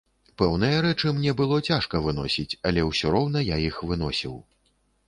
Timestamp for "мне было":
1.17-1.59